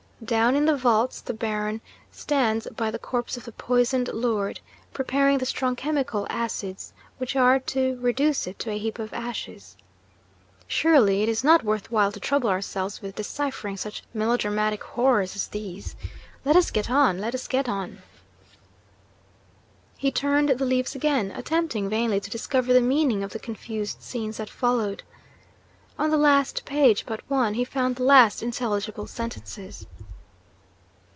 [0.23, 4.59] Down in the vaults, the Baron stands by the corpse of the poisoned lord,
[4.93, 9.75] preparing the strong chemical acids which are to reduce it to a heap of ashes
[10.67, 15.47] Surely, it is not worth while to trouble ourselves with deciphering such melodramatic horrors as
[15.47, 15.95] these?
[16.45, 17.17] Let us get on!
[17.17, 18.03] let us get on!'
[19.97, 24.37] He turned the leaves again; attempting vainly to discover the meaning of the confused scenes
[24.37, 25.01] that followed.
[25.97, 29.87] On the last page but one, he found the last intelligible sentences.